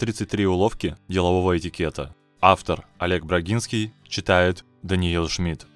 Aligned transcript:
33 0.00 0.46
уловки 0.46 0.96
делового 1.08 1.58
этикета. 1.58 2.16
Автор 2.40 2.86
Олег 2.96 3.26
Брагинский 3.26 3.92
читает 4.08 4.64
Даниил 4.82 5.28
Шмидт. 5.28 5.66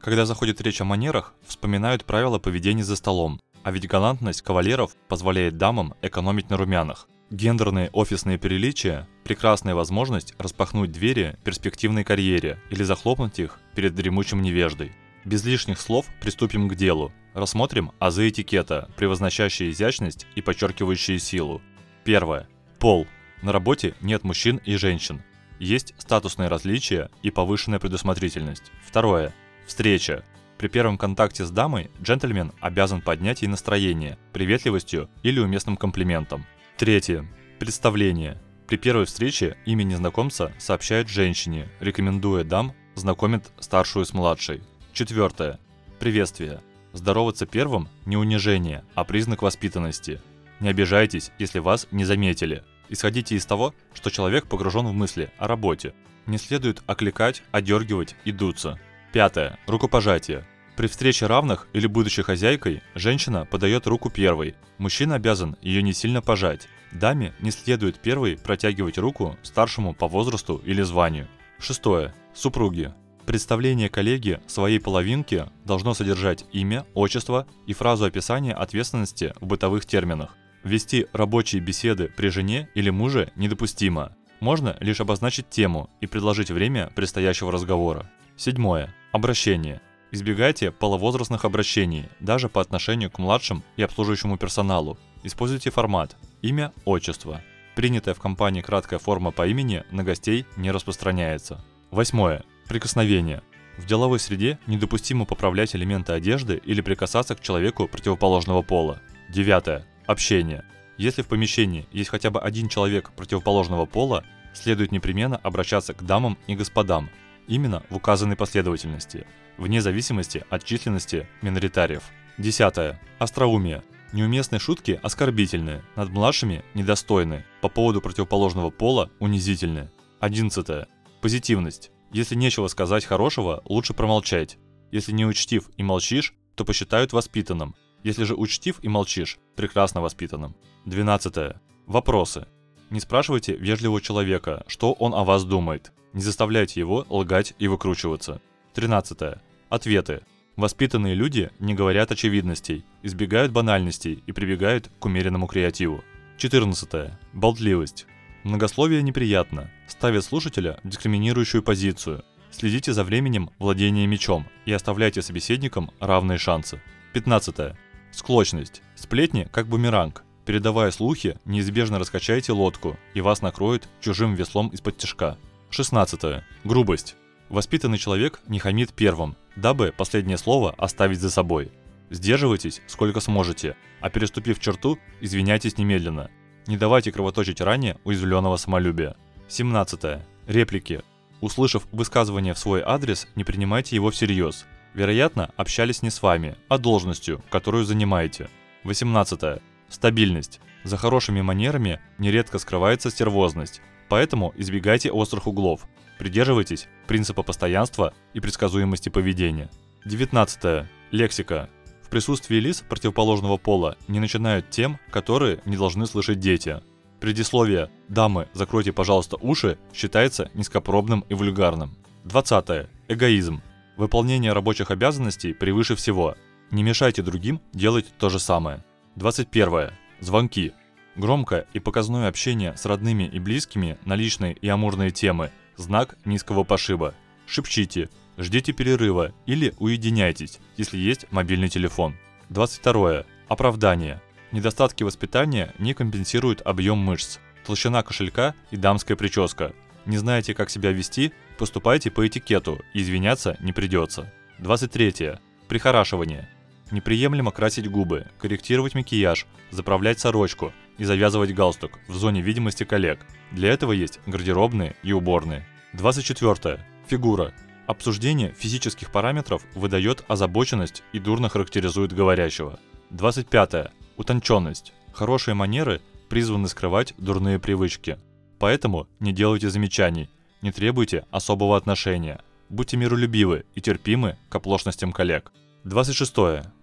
Когда 0.00 0.24
заходит 0.24 0.62
речь 0.62 0.80
о 0.80 0.84
манерах, 0.84 1.34
вспоминают 1.46 2.06
правила 2.06 2.38
поведения 2.38 2.82
за 2.82 2.96
столом, 2.96 3.42
а 3.64 3.70
ведь 3.70 3.86
галантность 3.86 4.40
кавалеров 4.40 4.96
позволяет 5.06 5.58
дамам 5.58 5.92
экономить 6.00 6.48
на 6.48 6.56
румянах. 6.56 7.08
Гендерные 7.30 7.90
офисные 7.92 8.38
приличия– 8.38 9.06
прекрасная 9.24 9.74
возможность 9.74 10.34
распахнуть 10.38 10.90
двери 10.90 11.36
перспективной 11.44 12.04
карьере 12.04 12.58
или 12.70 12.82
захлопнуть 12.82 13.38
их 13.38 13.60
перед 13.74 13.94
дремучим 13.94 14.40
невеждой. 14.40 14.92
Без 15.26 15.44
лишних 15.44 15.78
слов 15.78 16.06
приступим 16.22 16.70
к 16.70 16.74
делу. 16.74 17.12
Рассмотрим 17.34 17.92
азы 17.98 18.30
этикета, 18.30 18.88
превозносящие 18.96 19.72
изящность 19.72 20.26
и 20.36 20.40
подчеркивающие 20.40 21.18
силу. 21.18 21.60
Первое. 22.02 22.48
Пол. 22.78 23.06
На 23.42 23.52
работе 23.52 23.94
нет 24.00 24.24
мужчин 24.24 24.60
и 24.64 24.76
женщин. 24.76 25.22
Есть 25.58 25.94
статусные 25.98 26.48
различия 26.48 27.10
и 27.22 27.30
повышенная 27.30 27.78
предусмотрительность. 27.78 28.70
Второе. 28.84 29.34
Встреча. 29.66 30.24
При 30.56 30.68
первом 30.68 30.98
контакте 30.98 31.44
с 31.44 31.50
дамой 31.50 31.90
джентльмен 32.02 32.52
обязан 32.60 33.00
поднять 33.00 33.42
ей 33.42 33.48
настроение 33.48 34.18
приветливостью 34.32 35.08
или 35.22 35.38
уместным 35.38 35.76
комплиментом. 35.76 36.46
Третье. 36.76 37.28
Представление. 37.58 38.40
При 38.66 38.76
первой 38.76 39.06
встрече 39.06 39.56
имя 39.64 39.84
незнакомца 39.84 40.52
сообщает 40.58 41.08
женщине, 41.08 41.68
рекомендуя 41.80 42.44
дам 42.44 42.74
знакомит 42.96 43.50
старшую 43.60 44.04
с 44.04 44.12
младшей. 44.12 44.62
Четвертое. 44.92 45.58
Приветствие. 46.00 46.60
Здороваться 46.92 47.46
первым– 47.46 47.88
не 48.06 48.16
унижение, 48.16 48.84
а 48.94 49.04
признак 49.04 49.42
воспитанности. 49.42 50.20
Не 50.60 50.68
обижайтесь, 50.68 51.30
если 51.38 51.60
вас 51.60 51.86
не 51.92 52.04
заметили. 52.04 52.64
Исходите 52.88 53.36
из 53.36 53.46
того, 53.46 53.74
что 53.94 54.10
человек 54.10 54.46
погружен 54.46 54.86
в 54.86 54.92
мысли 54.92 55.30
о 55.38 55.46
работе. 55.46 55.94
Не 56.26 56.38
следует 56.38 56.82
окликать, 56.86 57.42
одергивать 57.52 58.16
и 58.24 58.32
дуться. 58.32 58.78
Пятое. 59.12 59.58
Рукопожатие. 59.66 60.46
При 60.76 60.86
встрече 60.86 61.26
равных 61.26 61.66
или 61.72 61.86
будущей 61.86 62.22
хозяйкой 62.22 62.82
женщина 62.94 63.44
подает 63.44 63.86
руку 63.86 64.10
первой. 64.10 64.54
Мужчина 64.78 65.16
обязан 65.16 65.56
ее 65.60 65.82
не 65.82 65.92
сильно 65.92 66.22
пожать. 66.22 66.68
Даме 66.92 67.34
не 67.40 67.50
следует 67.50 67.98
первой 67.98 68.38
протягивать 68.38 68.96
руку 68.98 69.36
старшему 69.42 69.92
по 69.92 70.06
возрасту 70.06 70.62
или 70.64 70.82
званию. 70.82 71.26
Шестое. 71.58 72.14
Супруги. 72.34 72.92
Представление 73.26 73.90
коллеги 73.90 74.40
своей 74.46 74.78
половинки 74.78 75.50
должно 75.64 75.92
содержать 75.94 76.46
имя, 76.52 76.86
отчество 76.94 77.46
и 77.66 77.72
фразу 77.72 78.04
описания 78.04 78.54
ответственности 78.54 79.34
в 79.40 79.46
бытовых 79.46 79.84
терминах. 79.84 80.36
Вести 80.64 81.06
рабочие 81.12 81.60
беседы 81.62 82.12
при 82.16 82.28
жене 82.28 82.68
или 82.74 82.90
муже 82.90 83.32
недопустимо. 83.36 84.16
Можно 84.40 84.76
лишь 84.80 85.00
обозначить 85.00 85.50
тему 85.50 85.90
и 86.00 86.06
предложить 86.06 86.50
время 86.50 86.90
предстоящего 86.94 87.50
разговора. 87.50 88.10
Седьмое. 88.36 88.94
Обращение. 89.12 89.80
Избегайте 90.10 90.70
половозрастных 90.70 91.44
обращений, 91.44 92.08
даже 92.20 92.48
по 92.48 92.60
отношению 92.60 93.10
к 93.10 93.18
младшим 93.18 93.62
и 93.76 93.82
обслуживающему 93.82 94.38
персоналу. 94.38 94.98
Используйте 95.22 95.70
формат 95.70 96.16
имя, 96.40 96.72
отчество. 96.84 97.42
Принятая 97.74 98.14
в 98.14 98.20
компании 98.20 98.60
краткая 98.60 98.98
форма 98.98 99.30
по 99.32 99.46
имени 99.46 99.84
на 99.90 100.02
гостей 100.02 100.46
не 100.56 100.70
распространяется. 100.70 101.64
Восьмое. 101.90 102.44
Прикосновение. 102.68 103.42
В 103.76 103.86
деловой 103.86 104.18
среде 104.18 104.58
недопустимо 104.66 105.24
поправлять 105.24 105.76
элементы 105.76 106.12
одежды 106.12 106.60
или 106.64 106.80
прикасаться 106.80 107.34
к 107.34 107.40
человеку 107.40 107.86
противоположного 107.86 108.62
пола. 108.62 109.00
Девятое. 109.28 109.86
Общение. 110.08 110.64
Если 110.96 111.20
в 111.20 111.28
помещении 111.28 111.86
есть 111.92 112.08
хотя 112.08 112.30
бы 112.30 112.40
один 112.40 112.70
человек 112.70 113.12
противоположного 113.14 113.84
пола, 113.84 114.24
следует 114.54 114.90
непременно 114.90 115.36
обращаться 115.36 115.92
к 115.92 116.02
дамам 116.02 116.38
и 116.46 116.56
господам, 116.56 117.10
именно 117.46 117.82
в 117.90 117.96
указанной 117.96 118.34
последовательности 118.34 119.26
вне 119.58 119.82
зависимости 119.82 120.46
от 120.48 120.64
численности 120.64 121.28
миноритариев. 121.42 122.04
Десятое. 122.38 122.98
Остроумие. 123.18 123.82
Неуместные 124.14 124.60
шутки 124.60 124.98
оскорбительны, 125.02 125.82
над 125.94 126.08
младшими 126.08 126.64
недостойны, 126.72 127.44
по 127.60 127.68
поводу 127.68 128.00
противоположного 128.00 128.70
пола 128.70 129.10
унизительны. 129.18 129.90
Одиннадцатое. 130.20 130.88
Позитивность. 131.20 131.90
Если 132.12 132.34
нечего 132.34 132.68
сказать 132.68 133.04
хорошего, 133.04 133.60
лучше 133.66 133.92
промолчать. 133.92 134.56
Если 134.90 135.12
не 135.12 135.26
учтив 135.26 135.68
и 135.76 135.82
молчишь, 135.82 136.32
то 136.54 136.64
посчитают 136.64 137.12
воспитанным. 137.12 137.74
Если 138.02 138.24
же 138.24 138.34
учтив 138.34 138.78
и 138.82 138.88
молчишь, 138.88 139.38
прекрасно 139.56 140.00
воспитанным. 140.00 140.54
Двенадцатое. 140.84 141.60
Вопросы. 141.86 142.46
Не 142.90 143.00
спрашивайте 143.00 143.56
вежливого 143.56 144.00
человека, 144.00 144.64
что 144.66 144.92
он 144.92 145.14
о 145.14 145.24
вас 145.24 145.44
думает. 145.44 145.92
Не 146.12 146.22
заставляйте 146.22 146.80
его 146.80 147.04
лгать 147.08 147.54
и 147.58 147.68
выкручиваться. 147.68 148.40
Тринадцатое. 148.72 149.42
Ответы. 149.68 150.22
Воспитанные 150.56 151.14
люди 151.14 151.50
не 151.60 151.74
говорят 151.74 152.10
очевидностей, 152.10 152.84
избегают 153.02 153.52
банальностей 153.52 154.22
и 154.26 154.32
прибегают 154.32 154.90
к 154.98 155.04
умеренному 155.04 155.46
креативу. 155.46 156.02
14. 156.38 157.12
Болтливость. 157.32 158.06
Многословие 158.44 159.02
неприятно, 159.02 159.70
ставит 159.86 160.24
слушателя 160.24 160.80
в 160.82 160.88
дискриминирующую 160.88 161.62
позицию. 161.62 162.24
Следите 162.50 162.92
за 162.92 163.04
временем 163.04 163.50
владения 163.58 164.06
мечом 164.06 164.46
и 164.64 164.72
оставляйте 164.72 165.20
собеседникам 165.20 165.90
равные 166.00 166.38
шансы. 166.38 166.80
15. 167.12 167.76
Склочность. 168.10 168.82
Сплетни 168.94 169.48
как 169.50 169.68
бумеранг. 169.68 170.24
Передавая 170.44 170.90
слухи, 170.90 171.38
неизбежно 171.44 171.98
раскачайте 171.98 172.52
лодку, 172.52 172.96
и 173.14 173.20
вас 173.20 173.42
накроет 173.42 173.88
чужим 174.00 174.34
веслом 174.34 174.68
из-под 174.68 174.96
тяжка. 174.96 175.36
16. 175.70 176.42
Грубость. 176.64 177.16
Воспитанный 177.50 177.98
человек 177.98 178.40
не 178.46 178.58
хамит 178.58 178.92
первым, 178.92 179.36
дабы 179.56 179.92
последнее 179.96 180.38
слово 180.38 180.74
оставить 180.78 181.20
за 181.20 181.30
собой. 181.30 181.70
Сдерживайтесь 182.10 182.80
сколько 182.86 183.20
сможете, 183.20 183.76
а 184.00 184.08
переступив 184.10 184.58
черту, 184.60 184.98
извиняйтесь 185.20 185.76
немедленно. 185.76 186.30
Не 186.66 186.76
давайте 186.76 187.12
кровоточить 187.12 187.60
ранее 187.60 187.98
уязвленного 188.04 188.56
самолюбия. 188.56 189.16
17. 189.48 190.22
Реплики. 190.46 191.02
Услышав 191.40 191.86
высказывание 191.92 192.54
в 192.54 192.58
свой 192.58 192.82
адрес, 192.82 193.28
не 193.36 193.44
принимайте 193.44 193.96
его 193.96 194.10
всерьез. 194.10 194.66
Вероятно, 194.98 195.52
общались 195.56 196.02
не 196.02 196.10
с 196.10 196.22
вами, 196.22 196.56
а 196.68 196.76
должностью, 196.76 197.40
которую 197.50 197.84
занимаете. 197.84 198.50
18. 198.82 199.62
Стабильность. 199.88 200.58
За 200.82 200.96
хорошими 200.96 201.40
манерами 201.40 202.00
нередко 202.18 202.58
скрывается 202.58 203.08
стервозность, 203.10 203.80
поэтому 204.08 204.52
избегайте 204.56 205.12
острых 205.12 205.46
углов, 205.46 205.86
Придерживайтесь 206.18 206.88
принципа 207.06 207.44
постоянства 207.44 208.12
и 208.34 208.40
предсказуемости 208.40 209.08
поведения. 209.08 209.70
19. 210.04 210.88
Лексика. 211.12 211.70
В 212.02 212.08
присутствии 212.08 212.56
лиц 212.56 212.82
противоположного 212.88 213.56
пола 213.56 213.96
не 214.08 214.18
начинают 214.18 214.68
тем, 214.70 214.98
которые 215.12 215.60
не 215.64 215.76
должны 215.76 216.06
слышать 216.06 216.40
дети. 216.40 216.80
Предисловие 217.20 217.88
«Дамы, 218.08 218.48
закройте, 218.52 218.92
пожалуйста, 218.92 219.36
уши» 219.40 219.78
считается 219.94 220.50
низкопробным 220.54 221.24
и 221.28 221.34
вульгарным. 221.34 221.94
20. 222.24 222.88
Эгоизм. 223.06 223.62
Выполнение 223.98 224.52
рабочих 224.52 224.92
обязанностей 224.92 225.52
превыше 225.52 225.96
всего. 225.96 226.36
Не 226.70 226.84
мешайте 226.84 227.20
другим 227.20 227.60
делать 227.72 228.06
то 228.16 228.28
же 228.28 228.38
самое. 228.38 228.84
21. 229.16 229.90
Звонки. 230.20 230.72
Громкое 231.16 231.66
и 231.72 231.80
показное 231.80 232.28
общение 232.28 232.76
с 232.76 232.86
родными 232.86 233.24
и 233.24 233.40
близкими 233.40 233.98
на 234.04 234.14
личные 234.14 234.52
и 234.52 234.68
амурные 234.68 235.10
темы 235.10 235.50
знак 235.76 236.16
низкого 236.24 236.62
пошиба. 236.62 237.12
Шепчите, 237.44 238.08
ждите 238.36 238.72
перерыва 238.72 239.32
или 239.46 239.74
уединяйтесь, 239.80 240.60
если 240.76 240.96
есть 240.96 241.26
мобильный 241.32 241.68
телефон. 241.68 242.14
22. 242.50 243.24
Оправдание. 243.48 244.22
Недостатки 244.52 245.02
воспитания 245.02 245.74
не 245.80 245.92
компенсируют 245.92 246.62
объем 246.64 246.98
мышц, 246.98 247.40
толщина 247.66 248.04
кошелька 248.04 248.54
и 248.70 248.76
дамская 248.76 249.16
прическа. 249.16 249.72
Не 250.06 250.18
знаете, 250.18 250.54
как 250.54 250.70
себя 250.70 250.92
вести, 250.92 251.32
поступайте 251.58 252.10
по 252.10 252.26
этикету, 252.26 252.80
извиняться 252.94 253.58
не 253.60 253.72
придется. 253.72 254.32
23. 254.60 255.38
Прихорашивание. 255.68 256.48
Неприемлемо 256.90 257.50
красить 257.50 257.90
губы, 257.90 258.26
корректировать 258.38 258.94
макияж, 258.94 259.46
заправлять 259.70 260.20
сорочку 260.20 260.72
и 260.96 261.04
завязывать 261.04 261.52
галстук 261.52 261.98
в 262.08 262.14
зоне 262.14 262.40
видимости 262.40 262.84
коллег. 262.84 263.20
Для 263.52 263.70
этого 263.70 263.92
есть 263.92 264.20
гардеробные 264.26 264.96
и 265.02 265.12
уборные. 265.12 265.68
24. 265.92 266.80
Фигура. 267.06 267.52
Обсуждение 267.86 268.54
физических 268.56 269.10
параметров 269.10 269.62
выдает 269.74 270.24
озабоченность 270.28 271.02
и 271.12 271.18
дурно 271.18 271.48
характеризует 271.48 272.12
говорящего. 272.12 272.78
25. 273.10 273.92
Утонченность. 274.16 274.92
Хорошие 275.12 275.54
манеры 275.54 276.00
призваны 276.28 276.68
скрывать 276.68 277.14
дурные 277.18 277.58
привычки. 277.58 278.18
Поэтому 278.58 279.08
не 279.20 279.32
делайте 279.32 279.70
замечаний, 279.70 280.28
не 280.62 280.72
требуйте 280.72 281.24
особого 281.30 281.76
отношения. 281.76 282.40
Будьте 282.68 282.96
миролюбивы 282.96 283.64
и 283.74 283.80
терпимы 283.80 284.36
к 284.48 284.54
оплошностям 284.54 285.12
коллег. 285.12 285.52
26. 285.84 286.34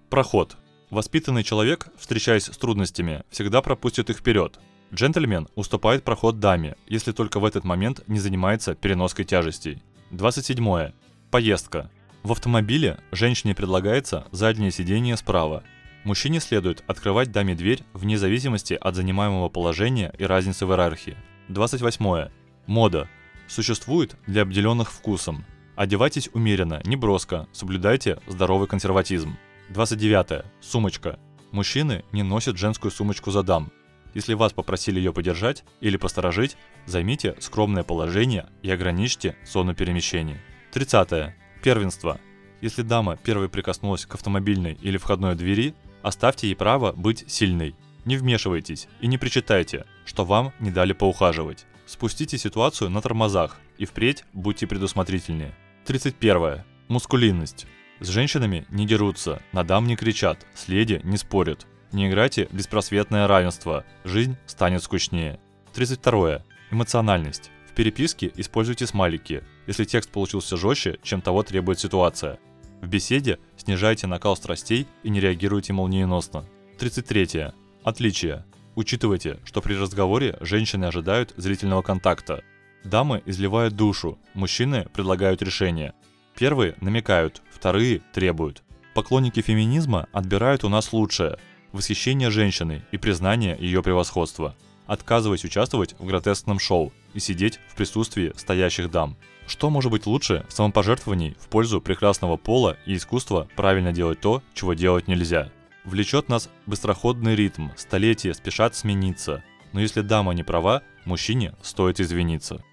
Проход. 0.09 0.57
Воспитанный 0.89 1.43
человек, 1.43 1.87
встречаясь 1.97 2.45
с 2.45 2.57
трудностями, 2.57 3.23
всегда 3.29 3.61
пропустит 3.61 4.09
их 4.09 4.17
вперед. 4.17 4.59
Джентльмен 4.93 5.47
уступает 5.55 6.03
проход 6.03 6.39
даме, 6.39 6.75
если 6.87 7.11
только 7.11 7.39
в 7.39 7.45
этот 7.45 7.63
момент 7.63 8.01
не 8.07 8.19
занимается 8.19 8.75
переноской 8.75 9.25
тяжестей. 9.25 9.81
27. 10.11 10.91
Поездка. 11.31 11.91
В 12.23 12.31
автомобиле 12.31 12.97
женщине 13.11 13.53
предлагается 13.53 14.25
заднее 14.31 14.71
сиденье 14.71 15.17
справа. 15.17 15.63
Мужчине 16.03 16.39
следует 16.39 16.83
открывать 16.87 17.31
даме 17.31 17.55
дверь 17.55 17.83
вне 17.93 18.17
зависимости 18.17 18.73
от 18.73 18.95
занимаемого 18.95 19.49
положения 19.49 20.13
и 20.17 20.23
разницы 20.23 20.65
в 20.65 20.71
иерархии. 20.71 21.17
28. 21.49 22.29
Мода. 22.67 23.09
Существует 23.47 24.15
для 24.27 24.41
обделенных 24.41 24.91
вкусом. 24.91 25.45
Одевайтесь 25.75 26.29
умеренно, 26.33 26.81
не 26.85 26.95
броско, 26.95 27.47
соблюдайте 27.51 28.19
здоровый 28.27 28.67
консерватизм. 28.67 29.37
29. 29.69 30.45
Сумочка. 30.61 31.19
Мужчины 31.51 32.03
не 32.11 32.23
носят 32.23 32.57
женскую 32.57 32.91
сумочку 32.91 33.31
за 33.31 33.43
дам. 33.43 33.71
Если 34.13 34.33
вас 34.33 34.53
попросили 34.53 34.99
ее 34.99 35.11
подержать 35.11 35.63
или 35.81 35.97
посторожить, 35.97 36.55
займите 36.85 37.35
скромное 37.39 37.83
положение 37.83 38.47
и 38.61 38.71
ограничьте 38.71 39.35
зону 39.45 39.75
перемещения. 39.75 40.41
30. 40.71 41.33
Первенство. 41.61 42.19
Если 42.61 42.81
дама 42.81 43.17
первой 43.17 43.49
прикоснулась 43.49 44.05
к 44.05 44.15
автомобильной 44.15 44.77
или 44.81 44.97
входной 44.97 45.35
двери, 45.35 45.75
оставьте 46.01 46.47
ей 46.47 46.55
право 46.55 46.93
быть 46.93 47.29
сильной. 47.29 47.75
Не 48.05 48.17
вмешивайтесь 48.17 48.87
и 49.01 49.07
не 49.07 49.17
причитайте, 49.17 49.85
что 50.05 50.23
вам 50.23 50.53
не 50.59 50.71
дали 50.71 50.93
поухаживать. 50.93 51.65
Спустите 51.85 52.37
ситуацию 52.37 52.89
на 52.89 53.01
тормозах 53.01 53.57
и 53.77 53.85
впредь 53.85 54.23
будьте 54.33 54.65
предусмотрительнее. 54.65 55.55
31. 55.85 56.63
Мускулинность. 56.87 57.67
С 57.99 58.07
женщинами 58.07 58.65
не 58.69 58.85
дерутся, 58.85 59.41
на 59.51 59.63
дам 59.63 59.87
не 59.87 59.95
кричат, 59.95 60.45
с 60.53 60.67
леди 60.67 60.99
не 61.03 61.17
спорят. 61.17 61.67
Не 61.91 62.09
играйте 62.09 62.47
в 62.47 62.53
беспросветное 62.53 63.27
равенство, 63.27 63.85
жизнь 64.03 64.35
станет 64.47 64.83
скучнее. 64.83 65.39
32. 65.73 66.43
Эмоциональность. 66.71 67.51
В 67.69 67.73
переписке 67.73 68.31
используйте 68.35 68.87
смайлики, 68.87 69.43
если 69.67 69.83
текст 69.83 70.09
получился 70.09 70.57
жестче, 70.57 70.99
чем 71.03 71.21
того 71.21 71.43
требует 71.43 71.79
ситуация. 71.79 72.39
В 72.81 72.87
беседе 72.87 73.39
снижайте 73.57 74.07
накал 74.07 74.35
страстей 74.35 74.87
и 75.03 75.09
не 75.09 75.19
реагируйте 75.19 75.73
молниеносно. 75.73 76.45
33. 76.79 77.51
Отличия. 77.83 78.45
Учитывайте, 78.75 79.39
что 79.45 79.61
при 79.61 79.73
разговоре 79.73 80.37
женщины 80.41 80.85
ожидают 80.85 81.33
зрительного 81.37 81.81
контакта. 81.81 82.43
Дамы 82.83 83.23
изливают 83.25 83.75
душу, 83.75 84.19
мужчины 84.33 84.85
предлагают 84.93 85.41
решение. 85.41 85.93
Первые 86.37 86.75
намекают, 86.81 87.41
вторые 87.49 88.01
требуют. 88.13 88.63
Поклонники 88.93 89.41
феминизма 89.41 90.07
отбирают 90.11 90.63
у 90.65 90.69
нас 90.69 90.91
лучшее– 90.91 91.39
восхищение 91.71 92.29
женщиной 92.29 92.83
и 92.91 92.97
признание 92.97 93.57
ее 93.59 93.81
превосходства. 93.81 94.55
Отказываясь 94.87 95.45
участвовать 95.45 95.95
в 95.97 96.05
гротескном 96.05 96.59
шоу 96.59 96.93
и 97.13 97.19
сидеть 97.19 97.59
в 97.69 97.75
присутствии 97.75 98.33
стоящих 98.35 98.91
дам. 98.91 99.17
Что 99.47 99.69
может 99.69 99.91
быть 99.91 100.05
лучше 100.05 100.45
самопожертвований 100.49 101.35
в 101.39 101.47
пользу 101.47 101.81
прекрасного 101.81 102.37
пола 102.37 102.77
и 102.85 102.95
искусства 102.95 103.47
правильно 103.55 103.93
делать 103.93 104.19
то, 104.19 104.43
чего 104.53 104.73
делать 104.73 105.07
нельзя? 105.07 105.51
Влечет 105.85 106.29
нас 106.29 106.49
быстроходный 106.65 107.35
ритм, 107.35 107.69
столетия 107.75 108.33
спешат 108.33 108.75
смениться. 108.75 109.43
Но 109.71 109.79
если 109.79 110.01
дама 110.01 110.33
не 110.33 110.43
права, 110.43 110.81
мужчине 111.05 111.53
стоит 111.61 111.99
извиниться. 111.99 112.63